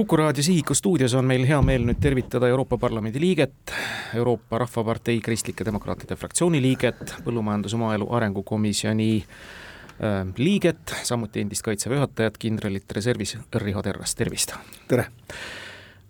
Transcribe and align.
kuku 0.00 0.16
raadio 0.16 0.42
Sihiku 0.42 0.74
stuudios 0.74 1.14
on 1.14 1.24
meil 1.28 1.42
hea 1.44 1.58
meel 1.62 1.82
nüüd 1.84 1.98
tervitada 2.00 2.48
Euroopa 2.48 2.78
Parlamendi 2.80 3.20
liiget, 3.20 3.72
Euroopa 4.16 4.58
Rahvapartei 4.62 5.20
Kristlike 5.20 5.64
Demokraatide 5.64 6.16
fraktsiooni 6.16 6.62
liiget, 6.62 7.12
Põllumajandus- 7.26 7.76
ja 7.76 7.78
Maaelu 7.82 8.06
Arengukomisjoni 8.16 9.10
äh, 9.20 10.32
liiget, 10.36 10.94
samuti 11.02 11.44
endist 11.44 11.62
Kaitseväe 11.62 12.00
juhatajat, 12.00 12.38
kindralit 12.40 12.92
reservis 12.96 13.36
Riho 13.54 13.82
Terrast, 13.82 14.16
tervist! 14.16 14.56
tere! 14.88 15.04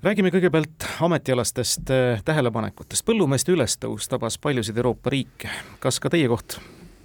räägime 0.03 0.31
kõigepealt 0.31 0.87
ametialastest 1.03 1.91
äh, 1.91 2.23
tähelepanekutest, 2.25 3.03
põllumeeste 3.11 3.59
ülestõus 3.59 4.07
tabas 4.07 4.39
paljusid 4.39 4.79
Euroopa 4.79 5.11
riike, 5.11 5.51
kas 5.83 5.99
ka 5.99 6.15
teie 6.15 6.31
koht 6.31 6.61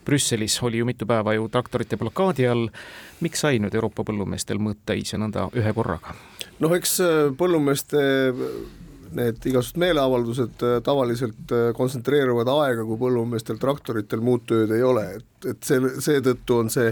Brüsselis 0.06 0.62
oli 0.64 0.78
ju 0.78 0.86
mitu 0.86 1.06
päeva 1.10 1.34
ju 1.34 1.50
traktorite 1.50 1.98
blokaadi 1.98 2.46
all, 2.48 2.70
miks 3.26 3.42
sai 3.42 3.58
nüüd 3.58 3.74
Euroopa 3.74 4.06
põllumeestel 4.06 4.62
mõõt 4.62 4.86
täis 4.86 5.18
ja 5.18 5.18
nõnda 5.18 5.50
ühe 5.58 5.74
korraga? 5.74 6.14
Noh, 6.64 6.74
eks 6.76 6.98
äh, 7.04 7.14
põllumeeste 7.38 8.02
need 9.16 9.46
igasugused 9.48 9.80
meeleavaldused 9.80 10.64
äh, 10.66 10.76
tavaliselt 10.84 11.54
äh, 11.56 11.70
kontsentreeruvad 11.78 12.50
aega, 12.52 12.86
kui 12.88 13.00
põllumeestel 13.00 13.60
traktoritel 13.62 14.24
muud 14.26 14.46
tööd 14.50 14.74
ei 14.76 14.84
ole, 14.84 15.06
et, 15.20 15.50
et 15.52 15.68
see, 15.68 15.80
seetõttu 16.04 16.60
on 16.64 16.72
see 16.74 16.92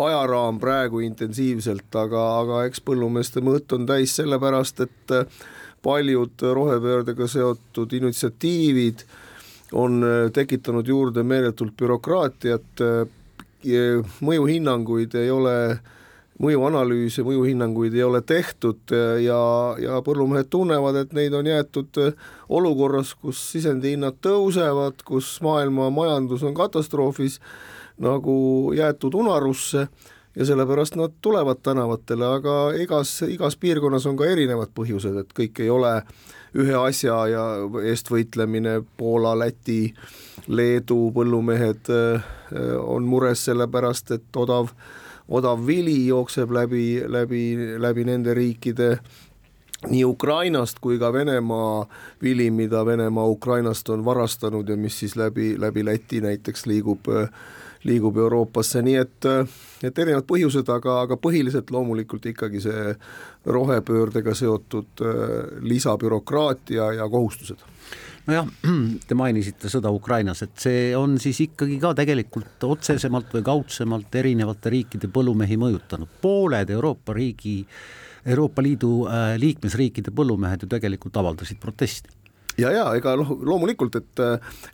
ajaraam 0.00 0.58
praegu 0.62 1.02
intensiivselt, 1.06 1.88
aga, 1.94 2.24
aga 2.42 2.64
eks 2.68 2.82
põllumeeste 2.86 3.42
mõõt 3.44 3.76
on 3.76 3.86
täis 3.90 4.14
sellepärast, 4.18 4.86
et 4.86 5.14
paljud 5.84 6.42
rohepöördega 6.58 7.28
seotud 7.30 7.92
initsiatiivid 7.96 9.06
on 9.80 10.02
tekitanud 10.34 10.88
juurde 10.90 11.22
meeletult 11.24 11.76
bürokraatiat, 11.78 12.82
mõjuhinnanguid 14.26 15.14
ei 15.20 15.30
ole 15.30 15.54
äh, 15.70 15.80
mõjuanalüüse, 16.40 17.24
mõjuhinnanguid 17.26 17.94
ei 17.98 18.04
ole 18.06 18.22
tehtud 18.24 18.94
ja, 19.22 19.40
ja 19.80 19.98
põllumehed 20.04 20.48
tunnevad, 20.52 21.02
et 21.02 21.12
neid 21.16 21.34
on 21.36 21.48
jäetud 21.48 22.00
olukorras, 22.48 23.12
kus 23.14 23.42
sisendihinnad 23.52 24.22
tõusevad, 24.24 25.04
kus 25.04 25.34
maailma 25.44 25.90
majandus 25.92 26.44
on 26.48 26.56
katastroofis, 26.56 27.40
nagu 28.00 28.72
jäetud 28.76 29.14
unarusse 29.20 29.88
ja 30.36 30.44
sellepärast 30.44 30.96
nad 30.96 31.10
tulevad 31.22 31.56
tänavatele, 31.62 32.26
aga 32.26 32.56
igas, 32.80 33.22
igas 33.22 33.56
piirkonnas 33.56 34.06
on 34.06 34.16
ka 34.16 34.28
erinevad 34.30 34.72
põhjused, 34.74 35.16
et 35.20 35.34
kõik 35.36 35.60
ei 35.60 35.70
ole 35.70 35.92
ühe 36.56 36.76
asja 36.78 37.16
ja 37.30 37.44
eest 37.86 38.10
võitlemine, 38.10 38.80
Poola, 38.96 39.34
Läti, 39.38 39.92
Leedu 40.48 41.10
põllumehed 41.14 41.90
eh, 41.94 42.30
on 42.80 43.06
mures 43.06 43.44
sellepärast, 43.50 44.16
et 44.16 44.40
odav 44.40 44.72
odav 45.30 45.66
vili 45.66 46.06
jookseb 46.06 46.50
läbi, 46.50 47.02
läbi, 47.06 47.42
läbi 47.78 48.04
nende 48.04 48.34
riikide 48.34 48.96
nii 49.88 50.04
Ukrainast 50.04 50.78
kui 50.80 50.98
ka 50.98 51.12
Venemaa 51.12 51.86
vili, 52.22 52.50
mida 52.50 52.84
Venemaa 52.86 53.26
Ukrainast 53.26 53.88
on 53.88 54.04
varastanud 54.04 54.68
ja 54.68 54.76
mis 54.76 54.98
siis 54.98 55.16
läbi, 55.16 55.54
läbi 55.60 55.84
Läti 55.84 56.20
näiteks 56.20 56.66
liigub, 56.66 57.08
liigub 57.84 58.16
Euroopasse, 58.16 58.82
nii 58.82 58.96
et, 59.00 59.28
et 59.82 59.98
erinevad 59.98 60.26
põhjused, 60.28 60.68
aga, 60.68 61.00
aga 61.06 61.16
põhiliselt 61.16 61.72
loomulikult 61.72 62.26
ikkagi 62.26 62.60
see 62.60 62.94
rohepöördega 63.46 64.34
seotud 64.36 65.00
äh, 65.00 65.16
lisabürokraatia 65.64 66.92
ja 67.00 67.08
kohustused 67.08 67.64
nojah, 68.30 68.50
te 69.08 69.16
mainisite 69.18 69.70
sõda 69.72 69.92
Ukrainas, 69.94 70.44
et 70.46 70.54
see 70.62 70.90
on 70.96 71.18
siis 71.22 71.42
ikkagi 71.46 71.80
ka 71.82 71.92
tegelikult 71.98 72.68
otsesemalt 72.68 73.34
või 73.36 73.44
kaudsemalt 73.46 74.20
erinevate 74.22 74.72
riikide 74.72 75.10
põllumehi 75.12 75.58
mõjutanud, 75.60 76.20
pooled 76.22 76.70
Euroopa 76.70 77.16
riigi, 77.16 77.58
Euroopa 78.30 78.62
Liidu 78.64 78.94
äh, 79.08 79.34
liikmesriikide 79.40 80.14
põllumehed 80.14 80.64
ju 80.64 80.70
tegelikult 80.70 81.20
avaldasid 81.20 81.60
protesti. 81.62 82.20
Ja, 82.58 82.70
ja 82.74 82.84
ega 82.98 83.14
noh, 83.16 83.30
loomulikult, 83.46 83.96
et, 84.00 84.20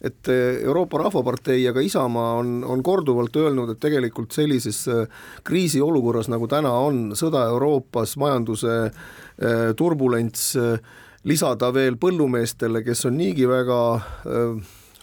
et 0.05 0.31
Euroopa 0.33 0.99
Rahvapartei 1.05 1.61
ja 1.63 1.75
ka 1.77 1.85
Isamaa 1.85 2.33
on, 2.41 2.59
on 2.65 2.83
korduvalt 2.83 3.37
öelnud, 3.39 3.75
et 3.75 3.81
tegelikult 3.83 4.35
sellises 4.35 4.81
äh, 4.91 5.05
kriisiolukorras, 5.47 6.31
nagu 6.33 6.49
täna 6.51 6.73
on, 6.83 7.11
sõda 7.19 7.47
Euroopas, 7.53 8.17
majanduse 8.21 8.79
äh, 8.87 9.69
turbulents 9.79 10.55
äh,, 10.61 10.95
lisada 11.27 11.73
veel 11.75 11.99
põllumeestele, 12.01 12.85
kes 12.87 13.07
on 13.11 13.19
niigi 13.19 13.47
väga 13.51 13.79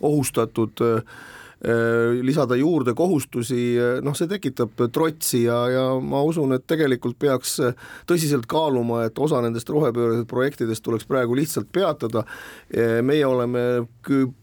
ohustatud, 0.03 0.83
lisada 2.27 2.57
juurde 2.59 2.91
kohustusi, 2.91 3.77
noh, 4.03 4.15
see 4.19 4.27
tekitab 4.27 4.81
trotsi 4.91 5.45
ja, 5.45 5.61
ja 5.71 5.83
ma 6.03 6.19
usun, 6.27 6.51
et 6.57 6.65
tegelikult 6.67 7.15
peaks 7.19 7.53
tõsiselt 8.09 8.49
kaaluma, 8.51 9.05
et 9.07 9.19
osa 9.19 9.39
nendest 9.45 9.71
rohepöörasest 9.71 10.27
projektidest 10.27 10.83
tuleks 10.83 11.07
praegu 11.07 11.37
lihtsalt 11.39 11.71
peatada. 11.71 12.25
meie 13.01 13.25
oleme 13.25 13.87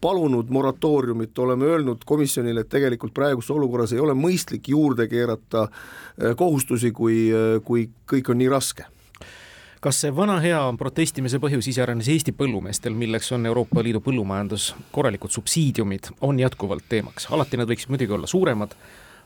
palunud 0.01 0.49
moratooriumit, 0.49 1.37
oleme 1.39 1.65
öelnud 1.65 2.05
komisjonile, 2.05 2.65
et 2.65 2.73
tegelikult 2.73 3.13
praeguses 3.13 3.53
olukorras 3.53 3.93
ei 3.93 4.01
ole 4.01 4.17
mõistlik 4.17 4.73
juurde 4.73 5.05
keerata 5.07 5.67
kohustusi, 6.37 6.91
kui, 6.91 7.29
kui 7.65 7.85
kõik 8.09 8.33
on 8.33 8.41
nii 8.41 8.49
raske 8.49 8.89
kas 9.81 9.97
see 10.03 10.11
vana 10.13 10.35
hea 10.43 10.59
protestimise 10.77 11.39
põhjus 11.41 11.71
iseäranis 11.71 12.09
Eesti 12.13 12.35
põllumeestel, 12.37 12.93
milleks 12.93 13.31
on 13.33 13.47
Euroopa 13.49 13.81
Liidu 13.81 14.01
põllumajandus, 14.05 14.75
korralikud 14.93 15.33
subsiidiumid, 15.33 16.11
on 16.21 16.39
jätkuvalt 16.39 16.85
teemaks, 16.89 17.25
alati 17.33 17.57
nad 17.57 17.69
võiksid 17.71 17.89
muidugi 17.89 18.13
olla 18.13 18.29
suuremad 18.29 18.75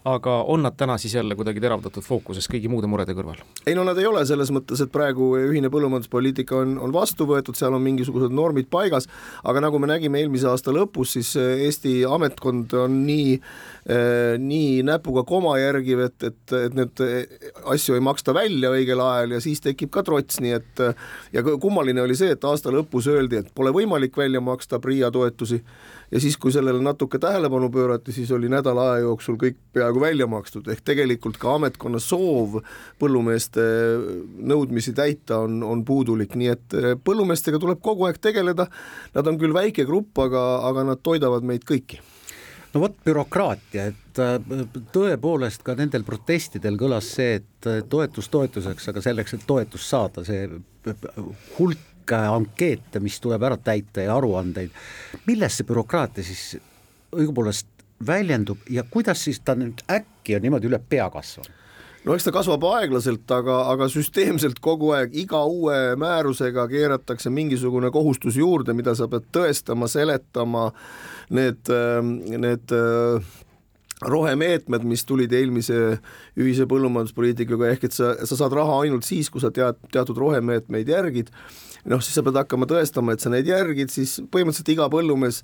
aga 0.06 0.36
on 0.44 0.62
nad 0.62 0.76
täna 0.78 0.98
siis 1.02 1.16
jälle 1.16 1.36
kuidagi 1.36 1.62
teravdatud 1.64 2.06
fookuses 2.06 2.46
kõigi 2.52 2.70
muude 2.70 2.88
murede 2.90 3.16
kõrval? 3.18 3.40
ei 3.66 3.74
no 3.78 3.84
nad 3.88 3.98
ei 3.98 4.06
ole 4.06 4.22
selles 4.30 4.52
mõttes, 4.54 4.82
et 4.84 4.92
praegu 4.94 5.32
ühine 5.40 5.72
põllumajanduspoliitika 5.74 6.60
on, 6.62 6.76
on 6.86 6.94
vastu 6.94 7.26
võetud, 7.30 7.58
seal 7.58 7.74
on 7.74 7.82
mingisugused 7.82 8.34
normid 8.36 8.70
paigas, 8.70 9.10
aga 9.44 9.64
nagu 9.66 9.82
me 9.82 9.90
nägime 9.90 10.22
eelmise 10.22 10.50
aasta 10.52 10.74
lõpus, 10.76 11.16
siis 11.18 11.34
Eesti 11.36 11.96
ametkond 12.06 12.76
on 12.78 13.00
nii 13.08 13.34
eh, 13.34 14.36
nii 14.42 14.84
näpuga 14.86 15.26
koma 15.26 15.56
järgiv, 15.62 16.06
et, 16.06 16.30
et, 16.30 16.56
et 16.60 16.78
need 16.78 17.04
asju 17.74 17.98
ei 17.98 18.06
maksta 18.06 18.36
välja 18.38 18.76
õigel 18.76 19.02
ajal 19.02 19.38
ja 19.38 19.42
siis 19.42 19.64
tekib 19.66 19.94
ka 19.96 20.06
trots, 20.06 20.38
nii 20.44 20.54
et 20.60 20.86
ja 21.34 21.46
kummaline 21.50 22.06
oli 22.06 22.18
see, 22.18 22.36
et 22.38 22.46
aasta 22.46 22.74
lõpus 22.74 23.10
öeldi, 23.10 23.42
et 23.42 23.54
pole 23.58 23.74
võimalik 23.74 24.18
välja 24.18 24.44
maksta 24.44 24.80
PRIA 24.84 25.10
toetusi 25.12 25.64
ja 26.12 26.20
siis, 26.20 26.38
kui 26.38 26.52
sellele 26.52 26.82
natuke 26.82 27.20
tähelepanu 27.20 27.70
pöörati, 27.70 28.12
siis 28.12 28.32
oli 28.32 28.50
nädala 28.50 28.92
aja 28.92 29.06
jooksul 29.06 29.38
kõik 29.42 29.58
peaaegu 29.74 29.95
välja 30.02 30.28
makstud, 30.30 30.68
ehk 30.72 30.84
tegelikult 30.86 31.38
ka 31.42 31.56
ametkonna 31.60 32.00
soov 32.04 32.60
põllumeeste 33.02 33.64
nõudmisi 34.52 34.96
täita 34.98 35.42
on, 35.46 35.62
on 35.64 35.86
puudulik, 35.88 36.36
nii 36.40 36.52
et 36.52 36.76
eh, 36.78 36.92
põllumeestega 36.98 37.62
tuleb 37.62 37.82
kogu 37.86 38.08
aeg 38.10 38.20
tegeleda, 38.24 38.68
nad 39.16 39.32
on 39.32 39.40
küll 39.42 39.56
väike 39.56 39.88
grupp, 39.88 40.14
aga, 40.26 40.44
aga 40.70 40.86
nad 40.92 41.04
toidavad 41.06 41.48
meid 41.48 41.66
kõiki. 41.68 42.02
No 42.76 42.82
vot, 42.84 42.96
bürokraatia, 43.08 43.90
et 43.94 44.20
äh, 44.20 44.38
tõepoolest 44.92 45.64
ka 45.64 45.78
nendel 45.80 46.04
protestidel 46.08 46.76
kõlas 46.80 47.08
see, 47.18 47.40
et 47.40 47.70
äh, 47.72 47.82
toetus 47.88 48.28
toetuseks, 48.34 48.90
aga 48.92 49.04
selleks, 49.06 49.38
et 49.38 49.46
toetust 49.48 49.88
saada, 49.88 50.26
see 50.28 50.50
hulk 51.56 52.12
ankeete, 52.12 53.00
mis 53.02 53.18
tuleb 53.24 53.44
ära 53.48 53.58
täita 53.58 54.04
ja 54.04 54.18
aruandeid, 54.20 54.76
milles 55.26 55.56
see 55.58 55.66
bürokraatia 55.66 56.28
siis 56.28 56.58
õigupoolest 57.16 57.72
väljendub 58.08 58.66
ja 58.70 58.84
kuidas 58.84 59.24
siis 59.24 59.40
ta 59.40 59.56
nüüd 59.56 59.84
äkki 59.92 60.36
on 60.36 60.44
niimoodi 60.46 60.70
üle 60.70 60.80
pea 60.90 61.08
kasvanud? 61.14 61.52
no 62.06 62.14
eks 62.14 62.28
ta 62.28 62.34
kasvab 62.36 62.66
aeglaselt, 62.70 63.26
aga, 63.34 63.62
aga 63.72 63.88
süsteemselt 63.90 64.60
kogu 64.64 64.92
aeg 64.98 65.16
iga 65.18 65.42
uue 65.50 65.96
määrusega 66.00 66.68
keeratakse 66.70 67.32
mingisugune 67.34 67.90
kohustus 67.94 68.38
juurde, 68.38 68.76
mida 68.78 68.94
sa 68.98 69.08
pead 69.10 69.26
tõestama, 69.34 69.90
seletama, 69.90 70.68
need, 71.34 71.74
need 72.46 72.76
rohemeetmed, 74.06 74.86
mis 74.86 75.06
tulid 75.08 75.34
eelmise 75.34 75.80
ühise 76.38 76.68
põllumajanduspoliitikaga, 76.70 77.72
ehk 77.74 77.88
et 77.88 77.96
sa, 77.96 78.14
sa 78.28 78.38
saad 78.38 78.54
raha 78.54 78.82
ainult 78.84 79.08
siis, 79.08 79.32
kui 79.34 79.42
sa 79.42 79.54
tead, 79.56 79.80
teatud 79.94 80.20
rohemeetmeid 80.20 80.92
järgid 80.92 81.32
noh, 81.90 82.02
siis 82.04 82.18
sa 82.18 82.24
pead 82.26 82.38
hakkama 82.40 82.68
tõestama, 82.70 83.14
et 83.14 83.24
sa 83.24 83.30
neid 83.34 83.48
järgid, 83.50 83.92
siis 83.94 84.18
põhimõtteliselt 84.34 84.72
iga 84.74 84.88
põllumees, 84.92 85.42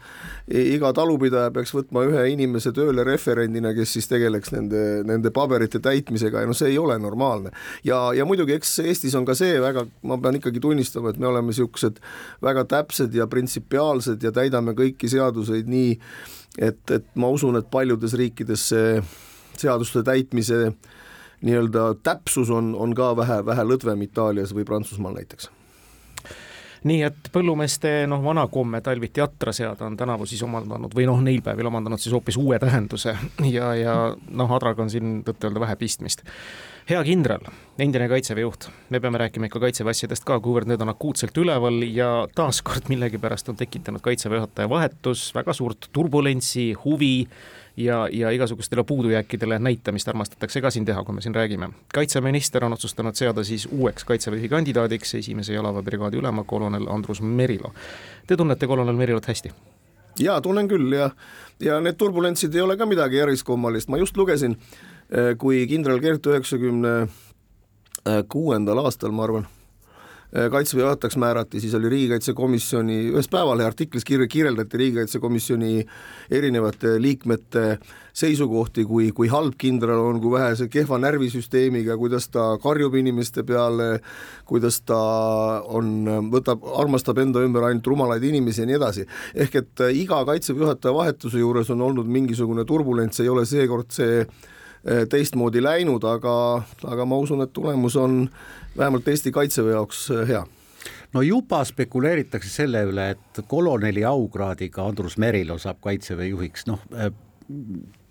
iga 0.49 0.91
talupidaja 0.97 1.51
peaks 1.53 1.73
võtma 1.75 2.03
ühe 2.09 2.25
inimese 2.33 2.73
tööle 2.75 3.05
referendina, 3.07 3.73
kes 3.77 3.95
siis 3.97 4.09
tegeleks 4.09 4.53
nende, 4.55 4.81
nende 5.07 5.33
paberite 5.35 5.81
täitmisega 5.83 6.43
ja 6.43 6.49
noh, 6.49 6.57
see 6.57 6.71
ei 6.73 6.79
ole 6.81 6.97
normaalne. 7.01 7.53
ja, 7.87 8.01
ja 8.17 8.25
muidugi, 8.25 8.57
eks 8.57 8.79
Eestis 8.85 9.15
on 9.17 9.27
ka 9.27 9.35
see 9.37 9.59
väga, 9.61 9.85
ma 10.07 10.17
pean 10.21 10.39
ikkagi 10.39 10.63
tunnistama, 10.63 11.13
et 11.13 11.21
me 11.21 11.29
oleme 11.29 11.53
niisugused 11.53 12.01
väga 12.43 12.65
täpsed 12.71 13.15
ja 13.15 13.27
printsipiaalsed 13.29 14.23
ja 14.23 14.33
täidame 14.35 14.75
kõiki 14.77 15.09
seaduseid 15.11 15.69
nii, 15.69 15.95
et, 16.57 16.83
et 16.91 17.07
ma 17.15 17.29
usun, 17.31 17.59
et 17.59 17.69
paljudes 17.71 18.17
riikides 18.17 18.69
see 18.73 18.97
seaduste 19.61 20.01
täitmise 20.07 20.71
nii-öelda 21.45 21.95
täpsus 22.05 22.49
on, 22.53 22.73
on 22.77 22.93
ka 22.97 23.13
vähe, 23.17 23.41
vähe 23.45 23.65
lõdvem 23.65 24.05
Itaalias 24.05 24.53
või 24.55 24.65
Prantsusmaal 24.65 25.17
näiteks 25.17 25.49
nii 26.89 27.03
et 27.05 27.29
põllumeeste 27.33 27.91
noh, 28.09 28.23
vana 28.25 28.47
komme 28.51 28.81
talviti 28.81 29.21
atra 29.21 29.53
seada 29.53 29.85
on 29.85 29.97
tänavu 29.97 30.25
siis 30.29 30.41
omandanud 30.45 30.95
või 30.97 31.05
noh, 31.09 31.21
neil 31.21 31.43
päevil 31.45 31.69
omandanud 31.69 32.01
siis 32.01 32.13
hoopis 32.15 32.39
uue 32.41 32.57
tähenduse 32.61 33.13
ja, 33.55 33.71
ja 33.77 33.95
noh, 34.29 34.53
adraga 34.57 34.85
on 34.85 34.89
siin 34.93 35.21
tõtt-öelda 35.27 35.61
vähe 35.61 35.77
pistmist. 35.79 36.25
Hea 36.89 36.99
kindral, 37.05 37.45
endine 37.79 38.07
kaitseväe 38.09 38.41
juht, 38.41 38.65
me 38.89 38.99
peame 38.99 39.19
rääkima 39.21 39.47
ikka 39.47 39.61
kaitseväe 39.61 39.93
asjadest 39.93 40.25
ka, 40.25 40.39
kuivõrd 40.41 40.71
need 40.71 40.81
on 40.81 40.89
akuutselt 40.91 41.37
üleval 41.37 41.83
ja 41.85 42.25
taaskord 42.35 42.89
millegipärast 42.89 43.53
on 43.53 43.59
tekitanud 43.59 44.01
kaitseväe 44.03 44.41
juhataja 44.41 44.69
vahetus 44.71 45.29
väga 45.37 45.53
suurt 45.53 45.91
turbulentsi, 45.93 46.71
huvi 46.85 47.27
ja, 47.77 48.07
ja 48.11 48.29
igasugustele 48.29 48.83
puudujääkidele 48.83 49.59
näitamist 49.59 50.07
armastatakse 50.07 50.61
ka 50.61 50.69
siin 50.69 50.85
teha, 50.85 51.03
kui 51.03 51.15
me 51.15 51.21
siin 51.21 51.35
räägime. 51.35 51.69
kaitseminister 51.93 52.65
on 52.65 52.73
otsustanud 52.73 53.15
seada 53.15 53.43
siis 53.43 53.67
uueks 53.71 54.03
kaitseväe 54.03 54.37
juhi 54.37 54.49
kandidaadiks 54.49 55.15
esimese 55.15 55.53
jalaväebrigaadi 55.53 56.17
ülema 56.17 56.43
kolonel 56.43 56.87
Andrus 56.89 57.21
Merilo. 57.21 57.73
Te 58.27 58.37
tunnete 58.37 58.67
kolonel 58.67 58.95
Merilot 58.95 59.27
hästi? 59.27 59.51
jaa, 60.19 60.41
tunnen 60.41 60.67
küll 60.67 60.91
ja, 60.91 61.09
ja 61.59 61.79
need 61.81 61.95
turbulentsid 61.97 62.55
ei 62.55 62.61
ole 62.61 62.77
ka 62.77 62.85
midagi 62.85 63.19
eriskummalist, 63.19 63.89
ma 63.89 63.97
just 63.97 64.17
lugesin, 64.17 64.57
eh, 65.09 65.37
kui 65.37 65.65
kindral 65.67 65.99
Kert 65.99 66.27
üheksakümne 66.27 67.07
kuuendal 68.27 68.77
aastal, 68.81 69.11
ma 69.11 69.23
arvan 69.23 69.47
kaitseväe 70.31 70.83
juhatajaks 70.83 71.17
määrati, 71.17 71.59
siis 71.59 71.73
oli 71.75 71.89
riigikaitsekomisjoni, 71.91 72.97
ühes 73.11 73.27
Päevalehe 73.31 73.67
artiklis 73.67 74.05
kir-, 74.07 74.27
kirjeldati 74.31 74.77
riigikaitsekomisjoni 74.79 75.85
erinevate 76.31 76.93
liikmete 77.01 77.65
seisukohti, 78.13 78.85
kui, 78.87 79.09
kui 79.15 79.27
halb 79.31 79.57
kindral 79.59 79.99
on, 80.05 80.21
kui 80.23 80.31
vähese 80.31 80.67
kehva 80.71 80.99
närvisüsteemiga, 81.03 81.97
kuidas 81.99 82.29
ta 82.31 82.45
karjub 82.63 82.95
inimeste 82.99 83.43
peale, 83.47 83.89
kuidas 84.47 84.81
ta 84.87 85.01
on, 85.67 85.91
võtab, 86.31 86.63
armastab 86.79 87.19
enda 87.23 87.43
ümber 87.43 87.67
ainult 87.67 87.91
rumalaid 87.91 88.23
inimesi 88.23 88.63
ja 88.63 88.71
nii 88.71 88.79
edasi. 88.79 89.05
ehk 89.35 89.55
et 89.55 89.83
äh, 89.83 89.93
iga 90.03 90.23
kaitseväe 90.25 90.63
juhataja 90.63 90.95
vahetuse 90.95 91.43
juures 91.43 91.69
on 91.75 91.81
olnud 91.81 92.07
mingisugune 92.07 92.65
turbulents, 92.65 93.19
ei 93.19 93.29
ole 93.29 93.45
seekord 93.45 93.91
see 93.91 94.23
äh, 94.23 94.49
teistmoodi 95.09 95.61
läinud, 95.63 96.03
aga, 96.09 96.33
aga 96.89 97.05
ma 97.05 97.19
usun, 97.21 97.43
et 97.45 97.53
tulemus 97.53 97.95
on 98.01 98.23
vähemalt 98.77 99.07
Eesti 99.07 99.31
Kaitseväe 99.31 99.75
jaoks 99.75 100.07
äh, 100.11 100.27
hea 100.27 100.41
no 101.13 101.21
juba 101.21 101.61
spekuleeritakse 101.67 102.49
selle 102.49 102.85
üle, 102.89 103.11
et 103.13 103.41
koloneli 103.47 104.05
aukraadiga 104.07 104.87
Andrus 104.87 105.17
Merilo 105.21 105.59
saab 105.61 105.81
Kaitseväe 105.83 106.31
juhiks, 106.31 106.65
noh 106.69 106.81
äh, 106.95 107.11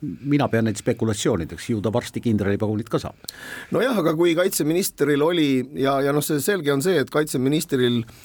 mina 0.00 0.46
pean 0.48 0.64
neid 0.64 0.78
spekulatsioonideks, 0.80 1.66
ju 1.74 1.80
ta 1.84 1.92
varsti 1.92 2.22
kindralipagunit 2.24 2.88
ka 2.88 3.00
saab. 3.02 3.32
nojah, 3.74 3.98
aga 3.98 4.14
kui 4.16 4.36
kaitseministril 4.38 5.22
oli 5.26 5.50
ja, 5.82 5.98
ja 6.06 6.14
noh, 6.14 6.24
see 6.24 6.40
selge 6.44 6.72
on 6.72 6.84
see, 6.86 7.02
et 7.02 7.10
kaitseministril 7.12 8.04
äh, 8.04 8.22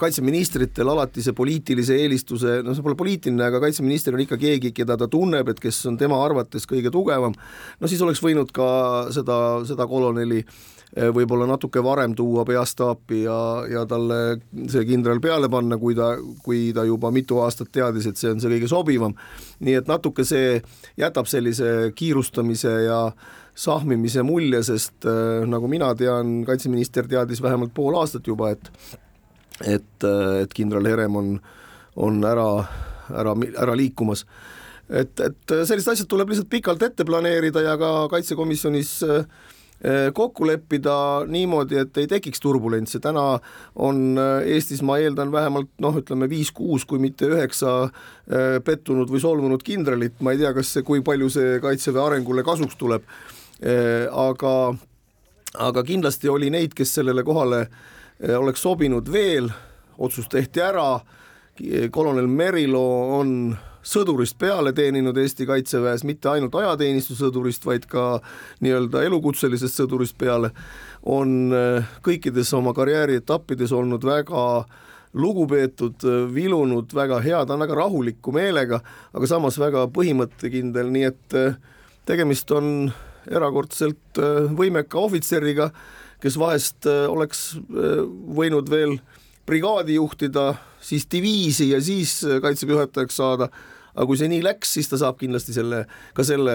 kaitseministritel 0.00 0.88
alati 0.88 1.24
see 1.24 1.36
poliitilise 1.36 1.98
eelistuse, 2.00 2.60
no 2.64 2.74
see 2.74 2.84
pole 2.84 2.96
poliitiline, 2.96 3.44
aga 3.44 3.60
kaitseminister 3.66 4.16
on 4.16 4.22
ikka 4.24 4.38
keegi, 4.40 4.72
keda 4.76 4.96
ta 4.96 5.08
tunneb, 5.12 5.50
et 5.52 5.60
kes 5.60 5.82
on 5.90 5.98
tema 6.00 6.22
arvates 6.24 6.64
kõige 6.68 6.92
tugevam, 6.94 7.36
no 7.80 7.90
siis 7.90 8.00
oleks 8.04 8.22
võinud 8.24 8.54
ka 8.56 8.68
seda, 9.12 9.36
seda 9.68 9.88
koloneli 9.90 10.40
äh, 10.40 10.66
võib-olla 11.12 11.46
natuke 11.50 11.82
varem 11.84 12.14
tuua 12.16 12.44
peastaapi 12.48 13.22
ja, 13.24 13.38
ja 13.70 13.84
talle 13.88 14.38
see 14.70 14.84
kindral 14.88 15.20
peale 15.20 15.50
panna, 15.52 15.78
kui 15.80 15.96
ta, 15.98 16.14
kui 16.44 16.70
ta 16.76 16.86
juba 16.88 17.10
mitu 17.14 17.40
aastat 17.44 17.72
teadis, 17.74 18.06
et 18.08 18.20
see 18.20 18.32
on 18.32 18.40
see 18.40 18.52
kõige 18.56 18.70
sobivam. 18.70 19.16
nii 19.60 19.80
et 19.80 19.88
natuke 19.90 20.24
see 20.24 20.60
jätab 20.96 21.28
sellise 21.28 21.92
kiirustamise 21.96 22.72
ja 22.86 23.00
sahmimise 23.56 24.22
mulje, 24.26 24.62
sest 24.68 25.08
äh, 25.08 25.42
nagu 25.48 25.68
mina 25.68 25.92
tean, 25.98 26.44
kaitseminister 26.46 27.08
teadis 27.08 27.42
vähemalt 27.42 27.74
pool 27.74 27.96
aastat 28.00 28.26
juba, 28.26 28.52
et 28.56 28.70
et, 29.64 30.08
et 30.42 30.52
kindral 30.54 30.86
Herem 30.88 31.16
on, 31.16 31.32
on 31.96 32.20
ära, 32.24 32.48
ära, 33.14 33.34
ära 33.56 33.76
liikumas. 33.78 34.26
Et, 34.86 35.10
et 35.20 35.52
sellised 35.66 35.90
asjad 35.92 36.08
tuleb 36.10 36.30
lihtsalt 36.30 36.50
pikalt 36.50 36.82
ette 36.86 37.04
planeerida 37.06 37.64
ja 37.64 37.74
ka 37.80 37.92
kaitsekomisjonis 38.12 38.92
äh, 39.06 39.24
Eh, 39.84 40.12
kokku 40.12 40.46
leppida 40.48 41.26
niimoodi, 41.28 41.76
et 41.76 41.98
ei 42.00 42.06
tekiks 42.08 42.40
turbulentse, 42.40 42.96
täna 43.04 43.24
on 43.84 43.98
eh, 44.16 44.54
Eestis, 44.54 44.80
ma 44.80 44.96
eeldan, 44.96 45.28
vähemalt 45.34 45.68
noh, 45.84 45.98
ütleme 46.00 46.30
viis-kuus, 46.32 46.86
kui 46.88 46.96
mitte 47.02 47.28
üheksa 47.28 47.74
eh, 47.84 48.56
pettunud 48.64 49.12
või 49.12 49.20
solvunud 49.20 49.60
kindralit, 49.66 50.16
ma 50.24 50.32
ei 50.32 50.40
tea, 50.40 50.54
kas 50.56 50.72
kui 50.86 51.04
palju 51.04 51.28
see 51.34 51.58
Kaitseväe 51.60 52.02
arengule 52.06 52.44
kasuks 52.46 52.78
tuleb, 52.80 53.04
aga 53.56 54.54
aga 55.66 55.82
kindlasti 55.88 56.28
oli 56.28 56.50
neid, 56.52 56.74
kes 56.76 56.90
sellele 56.98 57.22
kohale 57.24 57.62
oleks 58.38 58.62
sobinud 58.62 59.08
veel, 59.12 59.50
otsus 59.98 60.28
tehti 60.28 60.60
ära, 60.64 61.00
kolonel 61.92 62.28
Merilo 62.28 62.84
on 63.18 63.32
sõdurist 63.86 64.36
peale 64.38 64.72
teeninud 64.76 65.16
Eesti 65.20 65.46
Kaitseväes, 65.46 66.02
mitte 66.06 66.30
ainult 66.32 66.54
ajateenistussõdurist, 66.58 67.64
vaid 67.66 67.86
ka 67.90 68.18
nii-öelda 68.64 69.04
elukutselisest 69.06 69.80
sõdurist 69.82 70.16
peale, 70.18 70.50
on 71.06 71.54
äh, 71.54 71.96
kõikides 72.04 72.50
oma 72.58 72.74
karjääri 72.76 73.20
etappides 73.20 73.74
olnud 73.76 74.04
väga 74.06 74.42
lugupeetud, 75.16 76.02
äh, 76.02 76.24
vilunud, 76.34 76.90
väga 76.96 77.20
hea, 77.24 77.44
ta 77.46 77.54
on 77.54 77.62
väga 77.62 77.78
rahuliku 77.78 78.34
meelega, 78.34 78.82
aga 79.14 79.30
samas 79.30 79.58
väga 79.62 79.86
põhimõttekindel, 79.94 80.90
nii 80.94 81.06
et 81.12 81.38
äh, 81.38 81.60
tegemist 82.10 82.50
on 82.54 82.90
erakordselt 83.26 84.18
võimeka 84.54 85.00
ohvitseriga, 85.02 85.72
kes 86.26 86.38
vahest 86.40 86.88
oleks 86.90 87.52
võinud 87.70 88.66
veel 88.70 88.96
brigaadi 89.46 89.94
juhtida, 89.94 90.56
siis 90.82 91.06
diviisi 91.06 91.70
ja 91.70 91.78
siis 91.78 92.18
kaitseväe 92.42 92.74
juhatajaks 92.74 93.20
saada 93.20 93.46
aga 93.96 94.06
kui 94.08 94.18
see 94.20 94.28
nii 94.30 94.42
läks, 94.44 94.74
siis 94.76 94.90
ta 94.90 94.98
saab 95.00 95.16
kindlasti 95.20 95.54
selle, 95.56 95.82
ka 96.16 96.24
selle 96.26 96.54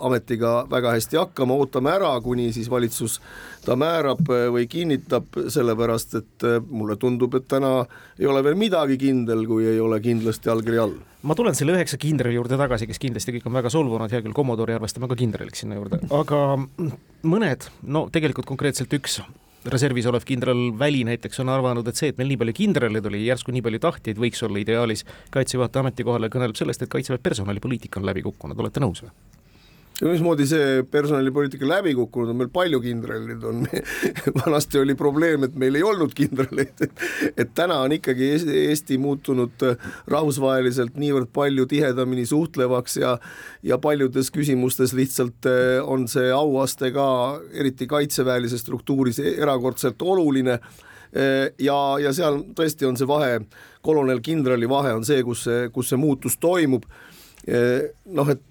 ametiga 0.00 0.64
väga 0.70 0.94
hästi 0.96 1.20
hakkama, 1.20 1.58
ootame 1.60 1.92
ära, 1.92 2.14
kuni 2.24 2.48
siis 2.56 2.70
valitsus 2.72 3.18
ta 3.66 3.76
määrab 3.78 4.24
äh, 4.32 4.46
või 4.54 4.66
kinnitab, 4.70 5.28
sellepärast 5.52 6.16
et 6.22 6.48
äh, 6.48 6.56
mulle 6.70 6.96
tundub, 7.00 7.36
et 7.36 7.48
täna 7.50 7.84
ei 8.18 8.28
ole 8.30 8.42
veel 8.46 8.56
midagi 8.60 8.96
kindel, 9.00 9.44
kui 9.48 9.68
ei 9.68 9.80
ole 9.80 10.00
kindlasti 10.04 10.52
allkiri 10.52 10.80
all. 10.80 10.96
Ma 11.28 11.36
tulen 11.36 11.56
selle 11.56 11.76
üheksa 11.76 12.00
kindrali 12.00 12.38
juurde 12.38 12.56
tagasi, 12.56 12.88
kes 12.88 13.02
kindlasti 13.02 13.36
kõik 13.36 13.50
on 13.50 13.58
väga 13.58 13.72
solvunud, 13.72 14.08
hea 14.08 14.24
küll, 14.24 14.36
Commodori 14.36 14.72
arvestame 14.72 15.10
ka 15.10 15.18
kindraliks 15.20 15.60
sinna 15.64 15.76
juurde, 15.76 16.00
aga 16.16 16.40
mõned, 17.28 17.68
no 17.84 18.06
tegelikult 18.12 18.48
konkreetselt 18.48 18.96
üks 18.96 19.20
reservis 19.68 20.06
olev 20.08 20.24
kindral 20.28 20.70
Väli 20.78 21.02
näiteks 21.04 21.42
on 21.42 21.50
arvanud, 21.52 21.88
et 21.88 21.98
see, 21.98 22.12
et 22.12 22.20
meil 22.20 22.30
nii 22.32 22.40
palju 22.40 22.56
kindraleid 22.62 23.06
oli, 23.10 23.24
järsku 23.26 23.52
nii 23.52 23.64
palju 23.66 23.82
tahtjaid, 23.82 24.20
võiks 24.20 24.40
olla 24.46 24.62
ideaalis 24.62 25.04
kaitseväe 25.34 25.60
juhataja 25.60 25.84
ametikohale, 25.86 26.32
kõneleb 26.32 26.56
sellest, 26.56 26.82
et 26.84 26.92
kaitseväe 26.92 27.20
personalipoliitika 27.22 28.00
on 28.00 28.08
läbi 28.08 28.24
kukkunud, 28.24 28.58
olete 28.60 28.82
nõus 28.82 29.04
või? 29.04 29.12
Ja 30.00 30.08
mismoodi 30.08 30.46
see 30.48 30.82
personalipoliitika 30.90 31.68
läbi 31.68 31.92
kukkunud 31.94 32.32
on, 32.32 32.38
meil 32.40 32.50
palju 32.52 32.80
kindraleid 32.80 33.44
on. 33.44 33.64
Vanasti 34.40 34.80
oli 34.80 34.94
probleem, 34.96 35.44
et 35.44 35.56
meil 35.60 35.76
ei 35.76 35.84
olnud 35.84 36.14
kindraleid, 36.16 36.72
et 36.86 37.04
et 37.36 37.52
täna 37.54 37.80
on 37.84 37.92
ikkagi 37.92 38.30
Eesti 38.70 38.98
muutunud 39.00 39.64
rahvusvaheliselt 40.10 40.96
niivõrd 41.00 41.30
palju 41.34 41.66
tihedamini 41.70 42.26
suhtlevaks 42.28 42.96
ja 43.02 43.16
ja 43.66 43.78
paljudes 43.78 44.30
küsimustes 44.32 44.94
lihtsalt 44.96 45.48
eh, 45.50 45.78
on 45.84 46.08
see 46.08 46.30
auaste 46.32 46.92
ka, 46.96 47.08
eriti 47.52 47.88
kaitseväelises 47.90 48.64
struktuuris, 48.64 49.20
erakordselt 49.20 50.02
oluline. 50.02 50.58
Eh, 51.12 51.50
ja, 51.58 51.76
ja 52.00 52.12
seal 52.16 52.40
tõesti 52.56 52.88
on 52.88 52.96
see 52.96 53.08
vahe, 53.10 53.40
kolonel-kindrali 53.84 54.68
vahe 54.70 54.94
on 54.96 55.04
see, 55.04 55.20
kus 55.26 55.44
see, 55.48 55.68
kus 55.74 55.92
see 55.92 56.00
muutus 56.00 56.38
toimub. 56.40 56.86
Noh, 58.12 58.28
et 58.28 58.42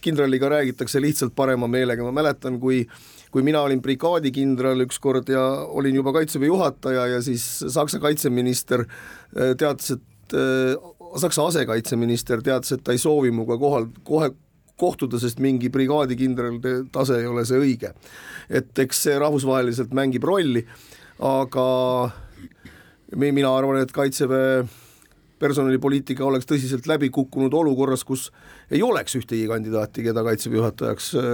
kindraliga 0.00 0.50
räägitakse 0.50 1.00
lihtsalt 1.02 1.34
parema 1.36 1.68
meelega, 1.70 2.04
ma 2.06 2.12
mäletan, 2.22 2.60
kui 2.60 2.84
kui 3.30 3.44
mina 3.46 3.60
olin 3.62 3.78
brigaadikindral 3.82 4.82
ükskord 4.86 5.28
ja 5.30 5.42
olin 5.70 5.94
juba 5.94 6.12
kaitseväe 6.16 6.48
juhataja 6.50 7.06
ja 7.06 7.20
siis 7.22 7.44
Saksa 7.68 8.00
kaitseminister 8.02 8.82
äh, 8.82 9.52
teatas, 9.58 9.92
et 9.94 10.34
äh, 10.34 10.90
Saksa 11.20 11.46
asekaitseminister 11.46 12.42
teatas, 12.42 12.72
et 12.72 12.84
ta 12.84 12.94
ei 12.94 12.98
soovi 12.98 13.30
minuga 13.30 13.58
kohal, 13.58 13.86
kohe 14.06 14.32
kohtuda, 14.80 15.20
sest 15.20 15.40
mingi 15.42 15.68
brigaadikindrali 15.70 16.74
tase 16.92 17.20
ei 17.20 17.28
ole 17.28 17.44
see 17.46 17.60
õige. 17.60 17.92
et 18.48 18.78
eks 18.78 19.04
see 19.06 19.18
rahvusvaheliselt 19.20 19.92
mängib 19.94 20.24
rolli, 20.26 20.64
aga 21.20 21.66
mina 23.16 23.52
arvan, 23.56 23.82
et 23.82 23.92
kaitseväe 23.92 24.64
personalipoliitika 25.40 26.24
oleks 26.24 26.48
tõsiselt 26.48 26.86
läbi 26.90 27.10
kukkunud 27.10 27.54
olukorras, 27.56 28.04
kus 28.04 28.28
ei 28.70 28.82
oleks 28.84 29.16
ühtegi 29.18 29.48
kandidaati, 29.48 30.04
keda 30.04 30.24
kaitseväe 30.26 30.60
juhatajaks 30.60 31.14
äh, 31.18 31.24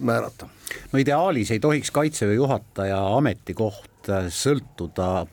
määrata. 0.00 0.48
no 0.92 1.02
ideaalis 1.02 1.50
ei 1.50 1.60
tohiks 1.60 1.90
kaitseväe 1.90 2.38
juhataja 2.38 3.00
ametikoht 3.16 4.10
äh, 4.10 4.30
sõltuda 4.30 5.26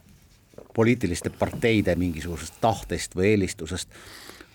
poliitiliste 0.73 1.29
parteide 1.29 1.95
mingisugusest 1.95 2.57
tahtest 2.61 3.15
või 3.15 3.33
eelistusest. 3.35 3.89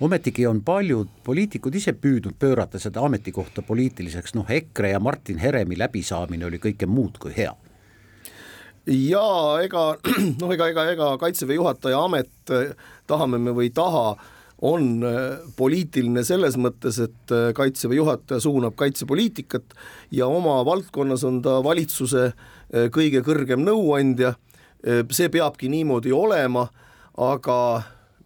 Ometigi 0.00 0.46
on 0.46 0.60
paljud 0.62 1.08
poliitikud 1.26 1.74
ise 1.74 1.92
püüdnud 1.92 2.36
pöörata 2.38 2.78
seda 2.78 3.02
ametikohta 3.06 3.62
poliitiliseks, 3.66 4.34
noh 4.34 4.50
EKRE 4.50 4.92
ja 4.92 5.00
Martin 5.02 5.38
Heremi 5.42 5.78
läbisaamine 5.78 6.46
oli 6.46 6.60
kõike 6.62 6.86
muud 6.86 7.18
kui 7.22 7.34
hea 7.36 7.54
ja 8.88 9.28
ega 9.64 9.84
noh, 10.40 10.50
ega, 10.54 10.70
ega, 10.72 10.88
ega 10.94 11.12
kaitseväe 11.20 11.58
juhataja 11.58 12.00
amet, 12.06 12.32
tahame 13.08 13.40
me 13.42 13.54
või 13.56 13.68
ei 13.68 13.74
taha, 13.76 14.16
on 14.68 15.04
poliitiline 15.54 16.24
selles 16.26 16.56
mõttes, 16.58 16.96
et 16.98 17.34
Kaitseväe 17.54 18.00
juhataja 18.00 18.42
suunab 18.42 18.74
kaitsepoliitikat 18.80 19.76
ja 20.10 20.26
oma 20.26 20.56
valdkonnas 20.66 21.22
on 21.28 21.38
ta 21.44 21.60
valitsuse 21.62 22.32
kõige 22.90 23.22
kõrgem 23.22 23.62
nõuandja, 23.62 24.32
see 25.14 25.30
peabki 25.30 25.70
niimoodi 25.70 26.10
olema, 26.10 26.66
aga 27.14 27.58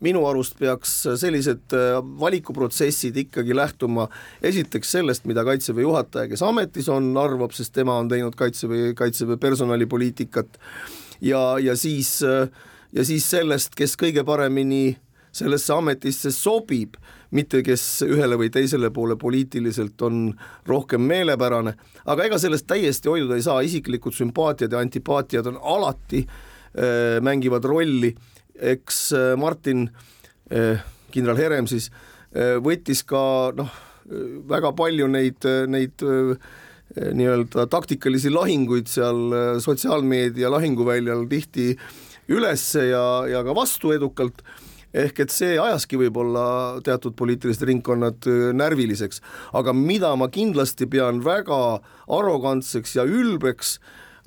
minu 0.03 0.25
arust 0.27 0.59
peaks 0.59 0.95
sellised 1.21 1.75
äh, 1.77 2.01
valikuprotsessid 2.21 3.17
ikkagi 3.25 3.57
lähtuma 3.57 4.09
esiteks 4.43 4.97
sellest, 4.99 5.27
mida 5.31 5.45
Kaitseväe 5.47 5.87
juhataja, 5.87 6.31
kes 6.31 6.43
ametis 6.47 6.91
on, 6.93 7.13
arvab, 7.21 7.55
sest 7.57 7.75
tema 7.77 7.99
on 8.03 8.11
teinud 8.11 8.37
Kaitseväe, 8.39 8.93
Kaitseväe 8.99 9.39
personalipoliitikat 9.43 10.59
ja, 11.23 11.43
ja 11.63 11.77
siis, 11.79 12.19
äh, 12.27 12.49
ja 12.93 13.07
siis 13.07 13.29
sellest, 13.31 13.77
kes 13.79 13.97
kõige 14.01 14.27
paremini 14.27 14.97
sellesse 15.33 15.73
ametisse 15.73 16.33
sobib, 16.35 16.99
mitte 17.33 17.63
kes 17.65 18.03
ühele 18.05 18.37
või 18.37 18.51
teisele 18.53 18.91
poole 18.93 19.17
poliitiliselt 19.17 20.03
on 20.05 20.27
rohkem 20.69 21.01
meelepärane, 21.09 21.73
aga 22.05 22.27
ega 22.27 22.41
sellest 22.43 22.67
täiesti 22.69 23.09
hoiduda 23.09 23.39
ei 23.39 23.47
saa, 23.47 23.63
isiklikud 23.65 24.13
sümpaatiad 24.17 24.75
ja 24.75 24.83
antipaatiad 24.85 25.49
on 25.49 25.57
alati 25.63 26.27
äh,, 26.27 27.23
mängivad 27.25 27.65
rolli 27.65 28.13
eks 28.61 29.13
äh, 29.13 29.37
Martin, 29.37 29.91
äh, 30.51 30.83
kindral 31.13 31.39
Herem 31.41 31.69
siis, 31.71 31.91
äh, 32.35 32.59
võttis 32.63 33.05
ka 33.07 33.53
noh, 33.57 33.73
väga 34.51 34.73
palju 34.77 35.07
neid, 35.07 35.47
neid 35.71 36.03
nii-öelda 36.03 37.69
taktikalisi 37.71 38.33
lahinguid 38.35 38.91
seal 38.91 39.31
sotsiaalmeedia 39.63 40.51
lahinguväljal 40.53 41.23
tihti 41.31 41.69
ülesse 42.35 42.89
ja, 42.91 43.05
ja 43.31 43.45
ka 43.47 43.55
vastu 43.57 43.95
edukalt. 43.95 44.43
Ehk 44.93 45.23
et 45.23 45.33
see 45.33 45.55
ajaski 45.55 45.97
võib-olla 46.03 46.83
teatud 46.85 47.15
poliitilised 47.17 47.63
ringkonnad 47.71 48.27
närviliseks, 48.59 49.23
aga 49.57 49.73
mida 49.73 50.11
ma 50.19 50.29
kindlasti 50.35 50.91
pean 50.91 51.23
väga 51.25 51.63
arrogantseks 52.13 52.99
ja 52.99 53.07
ülbeks, 53.09 53.79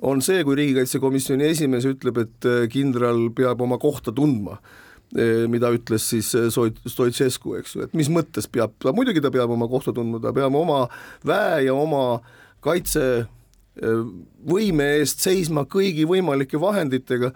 on 0.04 0.20
see, 0.24 0.42
kui 0.44 0.56
Riigikaitsekomisjoni 0.58 1.44
esimees 1.52 1.86
ütleb, 1.88 2.16
et 2.24 2.46
äh, 2.48 2.66
kindral 2.72 3.18
peab 3.36 3.60
oma 3.64 3.76
kohta 3.80 4.10
tundma 4.16 4.54
äh, 4.58 5.46
mida 5.50 5.70
ütles 5.74 6.02
siis 6.12 6.28
äh, 6.36 6.50
Stoicescu, 6.52 7.54
eks 7.60 7.76
ju, 7.76 7.82
et 7.86 7.92
mis 7.96 8.10
mõttes 8.12 8.46
peab, 8.52 8.72
muidugi 8.96 9.20
ta 9.24 9.30
peab 9.34 9.50
oma 9.56 9.66
kohta 9.70 9.90
tundma, 9.96 10.16
ta 10.22 10.30
peab 10.36 10.54
oma 10.58 10.78
väe 11.26 11.56
ja 11.68 11.74
oma 11.76 12.02
kaitsevõime 12.66 14.86
eest 14.98 15.18
seisma 15.24 15.62
kõigi 15.70 16.04
võimalike 16.08 16.56
vahenditega 16.60 17.28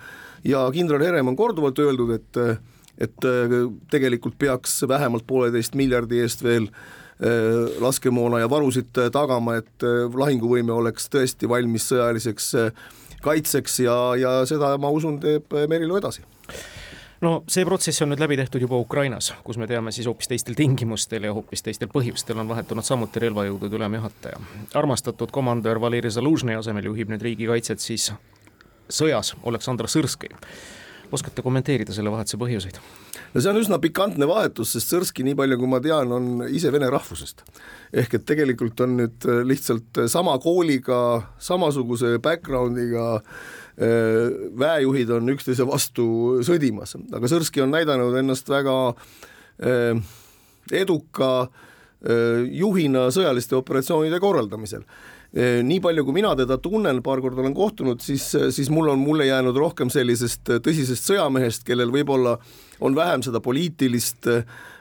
ja 0.44 0.70
kindral 0.74 1.02
Herem 1.06 1.28
on 1.32 1.38
korduvalt 1.38 1.78
öeldud, 1.78 2.10
et 2.18 2.32
et 3.00 3.16
tegelikult 3.88 4.36
peaks 4.36 4.82
vähemalt 4.84 5.24
pooleteist 5.24 5.72
miljardi 5.78 6.20
eest 6.20 6.42
veel 6.44 6.68
Äh, 6.68 6.74
laskemoona 7.80 8.38
ja 8.40 8.50
varusid 8.50 8.96
äh, 8.98 9.10
tagama, 9.12 9.58
et 9.60 9.86
äh, 9.86 10.06
lahinguvõime 10.14 10.72
oleks 10.72 11.10
tõesti 11.12 11.48
valmis 11.48 11.90
sõjaliseks 11.92 12.54
kaitseks 13.20 13.80
ja, 13.84 13.96
ja 14.16 14.36
seda 14.48 14.76
ma 14.80 14.88
usun, 14.88 15.18
teeb 15.20 15.52
Merilo 15.68 15.98
edasi 16.00 16.24
no 17.20 17.32
see 17.50 17.66
protsess 17.68 18.02
on 18.02 18.12
nüüd 18.12 18.22
läbi 18.22 18.38
tehtud 18.40 18.62
juba 18.64 18.78
Ukrainas, 18.80 19.32
kus 19.44 19.58
me 19.60 19.68
teame 19.68 19.92
siis 19.92 20.08
hoopis 20.08 20.30
teistel 20.30 20.56
tingimustel 20.56 21.28
ja 21.28 21.34
hoopis 21.36 21.62
teistel 21.66 21.90
põhjustel 21.92 22.40
on 22.40 22.48
vahetunud 22.48 22.86
samuti 22.86 23.20
relvajõudude 23.26 23.76
ülemjuhataja. 23.76 24.40
armastatud 24.74 25.32
komandör 25.32 25.80
Valeri 25.80 26.10
Zalužnõi 26.10 26.56
asemel 26.58 26.88
juhib 26.88 27.12
nüüd 27.12 27.22
riigikaitset 27.28 27.84
siis 27.84 28.10
sõjas 28.90 29.34
Oleksandr 29.42 29.88
Sõrskõi. 29.88 30.32
Oskate 31.16 31.42
kommenteerida 31.44 31.94
selle 31.94 32.12
vahetuse 32.12 32.38
põhjuseid? 32.40 32.78
no 33.34 33.42
see 33.42 33.50
on 33.52 33.60
üsna 33.60 33.78
pikantne 33.82 34.26
vahetus, 34.28 34.74
sest 34.74 34.92
Sõrski, 34.92 35.24
nii 35.26 35.36
palju 35.38 35.58
kui 35.60 35.70
ma 35.70 35.80
tean, 35.82 36.12
on 36.14 36.44
ise 36.48 36.72
vene 36.74 36.90
rahvusest. 36.92 37.44
ehk 38.02 38.18
et 38.18 38.26
tegelikult 38.26 38.80
on 38.84 38.96
nüüd 39.00 39.26
äh, 39.28 39.42
lihtsalt 39.46 40.02
äh, 40.02 40.10
sama 40.10 40.36
kooliga, 40.42 41.00
samasuguse 41.42 42.16
background'iga 42.22 43.06
äh, 43.16 44.28
väejuhid 44.64 45.14
on 45.16 45.34
üksteise 45.34 45.66
vastu 45.68 46.06
sõdimas, 46.46 46.96
aga 46.96 47.30
Sõrski 47.30 47.62
on 47.64 47.74
näidanud 47.74 48.16
ennast 48.20 48.48
väga 48.50 48.76
eduka 50.72 51.50
juhina 52.48 53.02
sõjaliste 53.12 53.58
operatsioonide 53.58 54.16
korraldamisel 54.22 54.86
nii 55.36 55.78
palju, 55.82 56.02
kui 56.06 56.16
mina 56.16 56.32
teda 56.38 56.56
tunnen, 56.58 57.02
paar 57.06 57.20
korda 57.22 57.44
olen 57.44 57.54
kohtunud, 57.54 58.00
siis, 58.02 58.24
siis 58.50 58.70
mul 58.72 58.90
on 58.90 58.98
mulle 58.98 59.28
jäänud 59.28 59.56
rohkem 59.56 59.90
sellisest 59.92 60.50
tõsisest 60.64 61.06
sõjamehest, 61.06 61.62
kellel 61.68 61.92
võib-olla 61.94 62.34
on 62.82 62.96
vähem 62.98 63.22
seda 63.22 63.38
poliitilist 63.44 64.26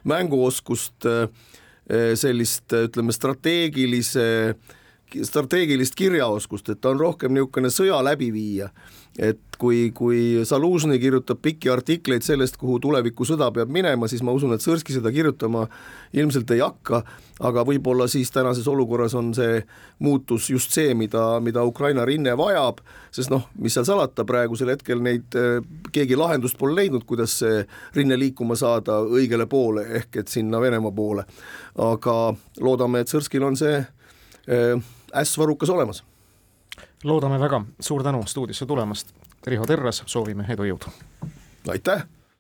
mänguoskust, 0.10 1.06
sellist 2.18 2.74
ütleme, 2.80 3.14
strateegilise, 3.14 4.26
strateegilist 5.24 5.96
kirjaoskust, 5.98 6.70
et 6.70 6.82
ta 6.82 6.94
on 6.94 7.00
rohkem 7.00 7.34
niisugune 7.34 7.72
sõja 7.74 8.02
läbiviija 8.06 8.70
et 9.20 9.40
kui, 9.60 9.90
kui 9.96 10.40
Zalužny 10.48 10.96
kirjutab 11.02 11.42
pikki 11.44 11.70
artikleid 11.72 12.24
sellest, 12.24 12.56
kuhu 12.60 12.78
tulevikusõda 12.84 13.50
peab 13.56 13.72
minema, 13.74 14.08
siis 14.08 14.22
ma 14.24 14.32
usun, 14.36 14.54
et 14.56 14.64
Sõrski 14.64 14.94
seda 14.96 15.12
kirjutama 15.12 15.66
ilmselt 16.16 16.52
ei 16.56 16.62
hakka, 16.64 17.02
aga 17.44 17.66
võib-olla 17.68 18.08
siis 18.12 18.32
tänases 18.32 18.68
olukorras 18.72 19.16
on 19.20 19.34
see 19.36 19.60
muutus 20.06 20.50
just 20.54 20.76
see, 20.76 20.94
mida, 20.96 21.24
mida 21.44 21.66
Ukraina 21.68 22.06
rinne 22.08 22.36
vajab, 22.40 22.80
sest 23.16 23.34
noh, 23.34 23.50
mis 23.60 23.76
seal 23.76 23.88
salata, 23.90 24.24
praegusel 24.28 24.72
hetkel 24.72 25.04
neid 25.04 25.36
keegi 25.92 26.20
lahendust 26.20 26.60
pole 26.60 26.78
leidnud, 26.78 27.04
kuidas 27.10 27.40
see 27.42 27.66
rinne 27.98 28.20
liikuma 28.20 28.56
saada 28.60 29.02
õigele 29.04 29.50
poole, 29.52 29.84
ehk 30.00 30.22
et 30.24 30.32
sinna 30.32 30.62
Venemaa 30.64 30.96
poole. 30.96 31.26
aga 31.80 32.16
loodame, 32.62 33.04
et 33.04 33.12
Sõrskil 33.12 33.44
on 33.44 33.60
see 33.60 33.76
äss 34.50 34.99
varukas 35.38 35.70
olemas 35.70 36.04
loodame 37.04 37.40
väga, 37.40 37.62
suur 37.80 38.04
tänu 38.04 38.24
stuudiosse 38.28 38.66
tulemast, 38.66 39.14
Riho 39.48 39.66
Terras, 39.66 40.04
soovime 40.06 40.46
edu, 40.50 40.68
jõudu! 40.68 40.92
aitäh! 41.72 42.06